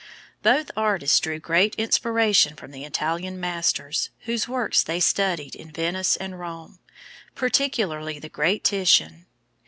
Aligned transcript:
Both 0.41 0.71
artists 0.75 1.19
drew 1.19 1.37
great 1.37 1.75
inspiration 1.75 2.55
from 2.55 2.71
the 2.71 2.85
Italian 2.85 3.39
masters, 3.39 4.09
whose 4.21 4.47
works 4.47 4.81
they 4.81 4.99
studied 4.99 5.53
in 5.53 5.69
Venice 5.71 6.15
and 6.15 6.39
Rome, 6.39 6.79
particularly 7.35 8.17
the 8.17 8.27
great 8.27 8.63
Titian. 8.63 9.27